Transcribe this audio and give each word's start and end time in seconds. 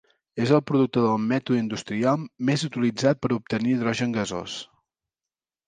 És 0.43 0.51
el 0.57 0.61
producte 0.69 1.03
del 1.03 1.19
mètode 1.33 1.59
industrial 1.65 2.25
més 2.51 2.65
utilitzat 2.69 3.21
per 3.27 3.33
obtenir 3.39 3.73
hidrogen 3.77 4.19
gasós. 4.19 4.59